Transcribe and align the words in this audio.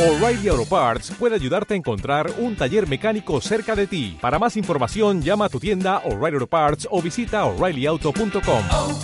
O'Reilly 0.00 0.48
Auto 0.48 0.64
Parts 0.64 1.10
puede 1.18 1.34
ayudarte 1.34 1.74
a 1.74 1.76
encontrar 1.76 2.32
un 2.38 2.56
taller 2.56 2.88
mecánico 2.88 3.38
cerca 3.42 3.76
de 3.76 3.86
ti. 3.86 4.16
Para 4.18 4.38
más 4.38 4.56
información, 4.56 5.20
llama 5.20 5.44
a 5.44 5.48
tu 5.50 5.60
tienda 5.60 5.98
O'Reilly 6.06 6.36
Auto 6.36 6.46
Parts 6.46 6.88
o 6.90 7.02
visita 7.02 7.44
oreillyauto.com. 7.44 8.62
oh, 8.70 8.98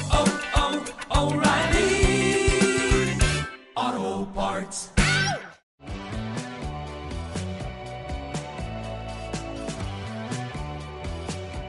oh, 1.10 1.26
O'Reilly 1.26 2.48
Auto 3.74 4.32
Parts. 4.34 4.92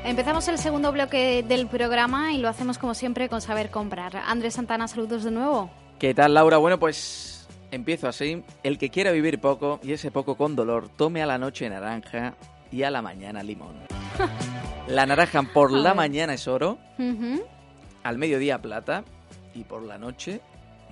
Empezamos 0.05 0.47
el 0.47 0.57
segundo 0.57 0.93
bloque 0.93 1.43
del 1.45 1.67
programa 1.67 2.31
y 2.31 2.37
lo 2.37 2.47
hacemos 2.47 2.77
como 2.77 2.93
siempre 2.93 3.27
con 3.27 3.41
Saber 3.41 3.71
Comprar. 3.71 4.15
Andrés 4.25 4.53
Santana, 4.53 4.87
saludos 4.87 5.25
de 5.25 5.31
nuevo. 5.31 5.69
¿Qué 5.99 6.13
tal, 6.13 6.33
Laura? 6.33 6.55
Bueno, 6.55 6.79
pues 6.79 7.36
empiezo 7.71 8.07
así. 8.07 8.43
El 8.63 8.77
que 8.77 8.89
quiera 8.89 9.11
vivir 9.11 9.39
poco, 9.39 9.79
y 9.83 9.93
ese 9.93 10.11
poco 10.11 10.35
con 10.35 10.55
dolor, 10.55 10.89
tome 10.89 11.21
a 11.21 11.25
la 11.25 11.37
noche 11.37 11.69
naranja 11.69 12.35
y 12.71 12.83
a 12.83 12.91
la 12.91 13.01
mañana 13.01 13.43
limón. 13.43 13.75
la 14.87 15.05
naranja 15.05 15.43
por 15.53 15.71
la 15.71 15.93
mañana 15.93 16.33
es 16.33 16.47
oro, 16.47 16.77
al 18.03 18.17
mediodía 18.17 18.61
plata 18.61 19.03
y 19.53 19.63
por 19.63 19.83
la 19.83 19.97
noche 19.97 20.41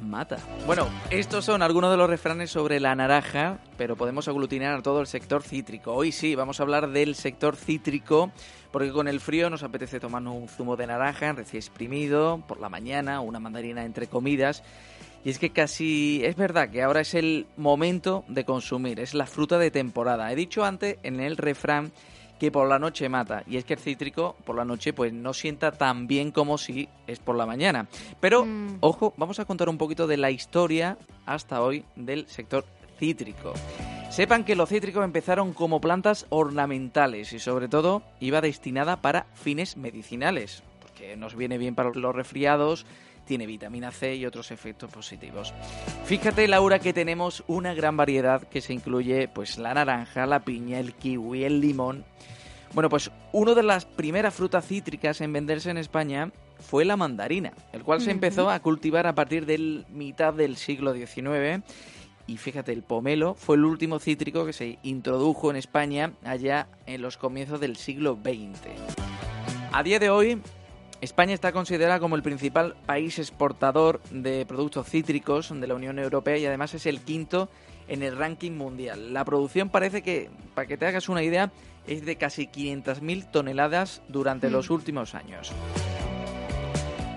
mata. 0.01 0.37
Bueno, 0.65 0.87
estos 1.09 1.45
son 1.45 1.61
algunos 1.61 1.91
de 1.91 1.97
los 1.97 2.09
refranes 2.09 2.51
sobre 2.51 2.79
la 2.79 2.95
naranja, 2.95 3.59
pero 3.77 3.95
podemos 3.95 4.27
aglutinar 4.27 4.75
a 4.75 4.81
todo 4.81 5.01
el 5.01 5.07
sector 5.07 5.43
cítrico. 5.43 5.93
Hoy 5.93 6.11
sí, 6.11 6.35
vamos 6.35 6.59
a 6.59 6.63
hablar 6.63 6.89
del 6.89 7.15
sector 7.15 7.55
cítrico, 7.55 8.31
porque 8.71 8.91
con 8.91 9.07
el 9.07 9.19
frío 9.19 9.49
nos 9.49 9.63
apetece 9.63 9.99
tomarnos 9.99 10.35
un 10.35 10.47
zumo 10.49 10.75
de 10.75 10.87
naranja 10.87 11.31
recién 11.33 11.59
exprimido 11.61 12.43
por 12.47 12.59
la 12.59 12.69
mañana, 12.69 13.21
una 13.21 13.39
mandarina 13.39 13.85
entre 13.85 14.07
comidas. 14.07 14.63
Y 15.25 15.29
es 15.31 15.39
que 15.39 15.49
casi 15.49 16.21
es 16.23 16.35
verdad 16.35 16.69
que 16.69 16.83
ahora 16.83 17.01
es 17.01 17.15
el 17.15 17.47
momento 17.57 18.23
de 18.27 18.45
consumir, 18.45 18.99
es 18.99 19.13
la 19.15 19.25
fruta 19.25 19.57
de 19.57 19.71
temporada. 19.71 20.31
He 20.31 20.35
dicho 20.35 20.63
antes 20.63 20.97
en 21.03 21.19
el 21.19 21.35
refrán 21.35 21.91
que 22.39 22.51
por 22.51 22.67
la 22.69 22.77
noche 22.77 23.09
mata. 23.09 23.43
Y 23.47 23.57
es 23.57 23.65
que 23.65 23.73
el 23.73 23.79
cítrico 23.79 24.35
por 24.45 24.55
la 24.55 24.65
noche 24.65 24.93
pues 24.93 25.11
no 25.13 25.33
sienta 25.33 25.71
tan 25.71 26.05
bien 26.05 26.31
como 26.31 26.57
si 26.59 26.87
es 27.07 27.17
por 27.19 27.35
la 27.35 27.45
mañana. 27.47 27.87
Pero, 28.19 28.45
Mm. 28.45 28.77
ojo, 28.81 29.13
vamos 29.17 29.39
a 29.39 29.45
contar 29.45 29.67
un 29.67 29.77
poquito 29.79 30.05
de 30.05 30.17
la 30.17 30.29
historia 30.31 30.97
hasta 31.25 31.61
hoy 31.61 31.83
del 31.95 32.27
sector 32.27 32.63
cítrico. 32.99 33.53
Sepan 34.11 34.43
que 34.43 34.55
los 34.55 34.69
cítricos 34.69 35.03
empezaron 35.03 35.53
como 35.53 35.81
plantas 35.81 36.27
ornamentales 36.29 37.33
y 37.33 37.39
sobre 37.39 37.67
todo 37.67 38.03
iba 38.19 38.41
destinada 38.41 39.01
para 39.01 39.25
fines 39.33 39.75
medicinales, 39.75 40.61
porque 40.81 41.17
nos 41.17 41.35
viene 41.35 41.57
bien 41.57 41.73
para 41.73 41.89
los 41.93 42.15
resfriados, 42.15 42.85
tiene 43.25 43.45
vitamina 43.45 43.91
C 43.91 44.15
y 44.15 44.25
otros 44.25 44.51
efectos 44.51 44.91
positivos. 44.91 45.53
Fíjate, 46.05 46.47
Laura, 46.47 46.79
que 46.79 46.93
tenemos 46.93 47.43
una 47.47 47.73
gran 47.73 47.97
variedad 47.97 48.43
que 48.43 48.61
se 48.61 48.73
incluye 48.73 49.27
pues 49.27 49.57
la 49.57 49.73
naranja, 49.73 50.25
la 50.25 50.45
piña, 50.45 50.79
el 50.79 50.93
kiwi, 50.93 51.43
el 51.43 51.59
limón. 51.59 52.05
Bueno, 52.73 52.89
pues 52.89 53.11
una 53.31 53.53
de 53.53 53.63
las 53.63 53.85
primeras 53.85 54.33
frutas 54.33 54.65
cítricas 54.65 55.21
en 55.21 55.31
venderse 55.31 55.69
en 55.69 55.77
España 55.77 56.31
fue 56.59 56.85
la 56.85 56.97
mandarina, 56.97 57.53
el 57.73 57.83
cual 57.83 58.01
se 58.01 58.11
empezó 58.11 58.49
a 58.49 58.59
cultivar 58.59 59.07
a 59.07 59.15
partir 59.15 59.45
del 59.45 59.85
mitad 59.89 60.33
del 60.33 60.57
siglo 60.57 60.93
XIX. 60.93 61.63
Y 62.27 62.37
fíjate, 62.37 62.73
el 62.73 62.81
pomelo 62.81 63.35
fue 63.35 63.55
el 63.55 63.65
último 63.65 63.99
cítrico 63.99 64.45
que 64.45 64.53
se 64.53 64.79
introdujo 64.83 65.51
en 65.51 65.57
España 65.57 66.13
allá 66.23 66.67
en 66.85 67.01
los 67.01 67.17
comienzos 67.17 67.59
del 67.59 67.75
siglo 67.75 68.17
XX. 68.21 68.67
A 69.71 69.83
día 69.83 69.99
de 69.99 70.09
hoy, 70.09 70.41
España 71.01 71.33
está 71.33 71.51
considerada 71.51 71.99
como 71.99 72.15
el 72.15 72.23
principal 72.23 72.75
país 72.85 73.19
exportador 73.19 74.01
de 74.09 74.45
productos 74.45 74.87
cítricos 74.89 75.49
de 75.53 75.67
la 75.67 75.75
Unión 75.75 75.99
Europea 75.99 76.37
y 76.37 76.45
además 76.45 76.73
es 76.73 76.85
el 76.85 77.01
quinto 77.01 77.49
en 77.87 78.01
el 78.01 78.17
ranking 78.17 78.53
mundial. 78.53 79.13
La 79.13 79.23
producción 79.25 79.69
parece 79.69 80.01
que, 80.01 80.29
para 80.55 80.67
que 80.67 80.77
te 80.77 80.87
hagas 80.87 81.07
una 81.09 81.21
idea, 81.21 81.51
es 81.85 82.03
de 82.05 82.15
casi 82.15 82.47
500.000 82.47 83.29
toneladas 83.29 84.01
durante 84.07 84.49
Mm. 84.49 84.51
los 84.53 84.69
últimos 84.71 85.13
años. 85.13 85.51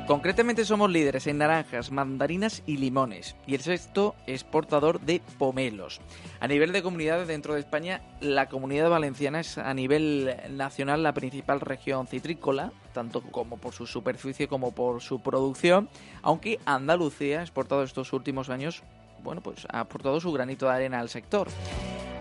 Concretamente 0.09 0.65
somos 0.65 0.91
líderes 0.91 1.27
en 1.27 1.37
naranjas, 1.37 1.93
mandarinas 1.93 2.63
y 2.65 2.79
limones 2.79 3.37
y 3.47 3.55
el 3.55 3.61
sexto 3.61 4.15
exportador 4.27 5.03
de 5.03 5.21
pomelos. 5.37 6.01
A 6.41 6.49
nivel 6.49 6.73
de 6.73 6.83
comunidades 6.83 7.29
dentro 7.29 7.53
de 7.53 7.61
España, 7.61 8.01
la 8.23 8.49
comunidad 8.49 8.89
valenciana 8.89 9.41
es 9.41 9.59
a 9.59 9.75
nivel 9.75 10.35
nacional 10.49 11.03
la 11.03 11.13
principal 11.13 11.61
región 11.61 12.07
citrícola, 12.07 12.73
tanto 12.95 13.21
como 13.21 13.59
por 13.59 13.75
su 13.75 13.87
superficie 13.87 14.49
como 14.49 14.73
por 14.73 15.03
su 15.03 15.21
producción, 15.21 15.91
aunque 16.23 16.59
Andalucía 16.65 17.41
ha 17.41 17.43
exportado 17.43 17.83
estos 17.83 18.15
últimos 18.15 18.49
años, 18.49 18.83
bueno, 19.23 19.43
pues 19.43 19.67
ha 19.71 19.81
aportado 19.81 20.21
su 20.21 20.33
granito 20.33 20.65
de 20.69 20.73
arena 20.73 21.01
al 21.01 21.11
sector. 21.11 21.49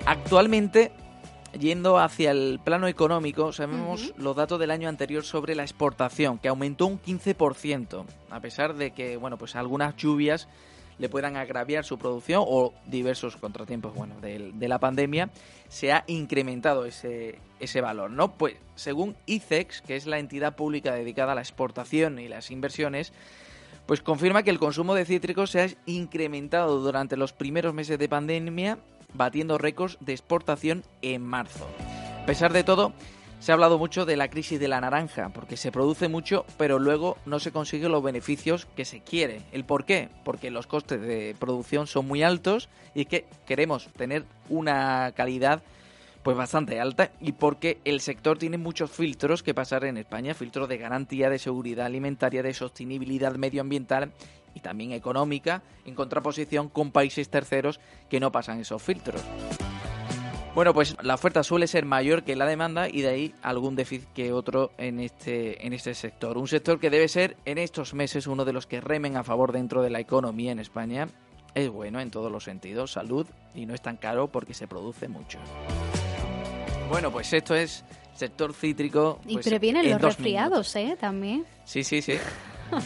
Actualmente, 0.06 0.92
yendo 1.60 1.98
hacia 1.98 2.32
el 2.32 2.60
plano 2.64 2.88
económico, 2.88 3.52
sabemos 3.52 4.14
los 4.18 4.36
datos 4.36 4.60
del 4.60 4.72
año 4.72 4.90
anterior 4.90 5.24
sobre 5.24 5.56
la 5.56 5.64
exportación, 5.64 6.38
que 6.38 6.48
aumentó 6.48 6.88
un 6.88 7.02
15%, 7.02 8.06
a 8.30 8.40
pesar 8.40 8.76
de 8.76 8.92
que, 8.92 9.18
bueno, 9.18 9.38
pues 9.38 9.56
algunas 9.56 9.96
lluvias 9.96 10.48
le 11.00 11.10
puedan 11.10 11.38
agraviar 11.38 11.86
su 11.86 11.98
producción 11.98 12.44
o 12.46 12.74
diversos 12.86 13.36
contratiempos, 13.38 13.94
bueno, 13.94 14.20
de, 14.20 14.52
de 14.54 14.68
la 14.68 14.80
pandemia, 14.80 15.30
se 15.70 15.92
ha 15.92 16.04
incrementado 16.08 16.86
ese, 16.86 17.40
ese 17.60 17.82
valor, 17.82 18.12
¿no? 18.12 18.34
Pues, 18.34 18.56
según 18.76 19.16
ICEX, 19.26 19.82
que 19.82 19.96
es 19.96 20.08
la 20.08 20.20
entidad 20.20 20.56
pública 20.56 20.94
dedicada 20.94 21.34
a 21.34 21.36
la 21.36 21.42
exportación 21.42 22.20
y 22.20 22.28
las 22.28 22.52
inversiones, 22.52 23.14
pues 23.86 24.02
confirma 24.02 24.44
que 24.44 24.50
el 24.50 24.60
consumo 24.60 24.96
de 24.96 25.06
cítricos 25.06 25.52
se 25.52 25.62
ha 25.62 25.70
incrementado 25.86 26.80
durante 26.80 27.16
los 27.16 27.32
primeros 27.32 27.74
meses 27.74 27.98
de 27.98 28.10
pandemia, 28.10 28.78
batiendo 29.14 29.58
récords 29.58 29.98
de 30.00 30.14
exportación 30.14 30.84
en 31.02 31.24
marzo. 31.24 31.68
A 32.22 32.26
pesar 32.26 32.54
de 32.54 32.64
todo, 32.64 32.94
se 33.40 33.52
ha 33.52 33.54
hablado 33.54 33.78
mucho 33.78 34.06
de 34.06 34.18
la 34.18 34.30
crisis 34.30 34.60
de 34.60 34.68
la 34.68 34.82
naranja, 34.82 35.30
porque 35.30 35.58
se 35.58 35.72
produce 35.72 36.08
mucho, 36.08 36.46
pero 36.58 36.80
luego 36.80 37.18
no 37.26 37.40
se 37.40 37.52
consiguen 37.52 37.92
los 37.92 38.04
beneficios 38.04 38.68
que 38.76 38.86
se 38.86 39.02
quiere. 39.02 39.42
¿El 39.52 39.64
por 39.64 39.86
qué? 39.86 40.10
Porque 40.24 40.52
los 40.52 40.68
costes 40.68 41.02
de 41.02 41.36
producción 41.40 41.88
son 41.88 42.08
muy 42.08 42.24
altos 42.24 42.70
y 42.96 43.02
es 43.02 43.08
que 43.08 43.26
queremos 43.46 43.90
tener 43.96 44.26
una 44.50 45.12
calidad 45.16 45.62
pues 46.28 46.36
bastante 46.36 46.78
alta 46.82 47.12
y 47.22 47.32
porque 47.32 47.80
el 47.86 48.02
sector 48.02 48.38
tiene 48.38 48.58
muchos 48.58 48.92
filtros 48.92 49.44
que 49.44 49.54
pasar 49.54 49.86
en 49.86 49.96
España, 49.96 50.34
filtros 50.34 50.68
de 50.68 50.78
garantía, 50.78 51.30
de 51.30 51.40
seguridad 51.40 51.86
alimentaria, 51.86 52.44
de 52.44 52.54
sostenibilidad 52.54 53.36
medioambiental 53.36 54.12
y 54.54 54.60
también 54.60 54.92
económica, 54.92 55.64
en 55.86 55.96
contraposición 55.96 56.68
con 56.68 56.92
países 56.92 57.30
terceros 57.30 57.80
que 58.10 58.20
no 58.20 58.34
pasan 58.34 58.60
esos 58.60 58.84
filtros. 58.84 59.22
Bueno, 60.54 60.74
pues 60.74 60.98
la 61.02 61.14
oferta 61.14 61.44
suele 61.44 61.66
ser 61.66 61.86
mayor 61.86 62.24
que 62.24 62.36
la 62.36 62.46
demanda 62.46 62.90
y 62.90 63.04
de 63.04 63.08
ahí 63.08 63.34
algún 63.42 63.78
déficit 63.78 64.10
que 64.14 64.34
otro 64.34 64.72
en 64.78 65.00
este, 65.00 65.66
en 65.66 65.72
este 65.72 65.94
sector. 65.96 66.38
Un 66.38 66.50
sector 66.50 66.78
que 66.82 66.90
debe 66.90 67.08
ser 67.08 67.38
en 67.46 67.58
estos 67.58 67.94
meses 67.94 68.28
uno 68.28 68.44
de 68.44 68.52
los 68.52 68.68
que 68.68 68.82
remen 68.82 69.16
a 69.16 69.24
favor 69.24 69.54
dentro 69.54 69.82
de 69.82 69.92
la 69.92 70.02
economía 70.02 70.52
en 70.52 70.60
España. 70.60 71.08
Es 71.56 71.70
bueno 71.70 72.02
en 72.02 72.12
todos 72.12 72.30
los 72.30 72.44
sentidos, 72.44 72.92
salud 72.92 73.26
y 73.56 73.66
no 73.66 73.74
es 73.74 73.82
tan 73.82 73.96
caro 73.96 74.28
porque 74.28 74.54
se 74.54 74.68
produce 74.68 75.08
mucho. 75.08 75.40
Bueno, 76.90 77.12
pues 77.12 77.32
esto 77.34 77.56
es 77.56 77.84
sector 78.16 78.54
cítrico. 78.54 79.20
Y 79.26 79.34
pues, 79.34 79.48
previenen 79.48 79.86
en 79.86 79.92
los 79.92 80.02
dos 80.02 80.16
resfriados, 80.16 80.76
¿eh? 80.76 80.98
También. 81.00 81.46
Sí, 81.66 81.84
sí, 81.84 82.02
sí. 82.02 82.18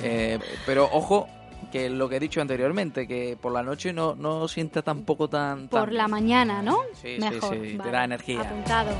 Eh, 0.03 0.37
pero 0.63 0.87
ojo, 0.91 1.27
que 1.71 1.89
lo 1.89 2.07
que 2.07 2.17
he 2.17 2.19
dicho 2.19 2.39
anteriormente, 2.39 3.07
que 3.07 3.35
por 3.41 3.51
la 3.51 3.63
noche 3.63 3.91
no, 3.91 4.13
no 4.13 4.47
sienta 4.47 4.83
tampoco 4.83 5.27
tan... 5.27 5.69
Por 5.69 5.91
la 5.91 6.07
mañana, 6.07 6.61
¿no? 6.61 6.81
Sí, 7.01 7.15
sí, 7.15 7.19
Mejor. 7.19 7.55
sí, 7.55 7.59
te 7.71 7.77
Vale, 7.77 7.91
da 7.91 8.03
energía. 8.03 8.41
Apuntado. 8.41 8.91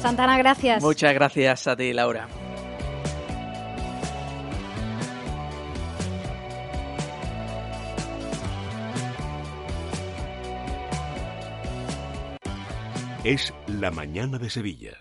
Santana, 0.00 0.38
gracias. 0.38 0.82
Muchas 0.82 1.12
gracias 1.12 1.66
a 1.66 1.76
ti, 1.76 1.92
Laura. 1.92 2.26
Es 13.24 13.54
La 13.66 13.90
Mañana 13.90 14.36
de 14.36 14.50
Sevilla. 14.50 14.98